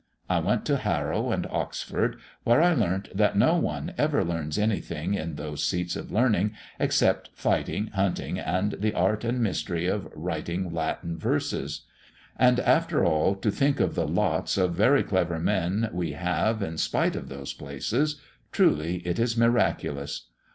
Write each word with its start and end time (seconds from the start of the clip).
I 0.27 0.39
went 0.39 0.65
to 0.65 0.77
Harrow 0.77 1.31
and 1.31 1.45
Oxford, 1.51 2.17
where 2.43 2.59
I 2.59 2.73
learnt 2.73 3.15
that 3.15 3.37
no 3.37 3.57
one 3.57 3.93
ever 3.99 4.23
learns 4.23 4.57
anything 4.57 5.13
in 5.13 5.35
those 5.35 5.63
seats 5.63 5.95
of 5.95 6.11
learning, 6.11 6.55
except 6.79 7.29
fighting, 7.35 7.85
hunting, 7.93 8.39
and 8.39 8.71
the 8.79 8.95
art 8.95 9.23
and 9.23 9.41
mystery 9.43 9.85
of 9.85 10.11
writing 10.15 10.73
Latin 10.73 11.19
verses. 11.19 11.81
And 12.35 12.59
after 12.61 13.05
all, 13.05 13.35
to 13.35 13.51
think 13.51 13.79
of 13.79 13.93
the 13.93 14.07
lots 14.07 14.57
of 14.57 14.73
very 14.73 15.03
clever 15.03 15.37
men 15.39 15.87
we 15.93 16.13
have 16.13 16.63
in 16.63 16.79
spite 16.79 17.15
of 17.15 17.29
those 17.29 17.53
places 17.53 18.19
truly 18.51 19.03
it 19.05 19.19
is 19.19 19.37
miraculous! 19.37 20.29